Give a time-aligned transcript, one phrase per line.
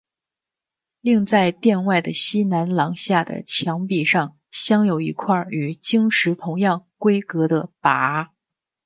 [1.01, 8.29] 另在殿外的西南廊下的墙壁上镶有一块与经石同样规格的跋。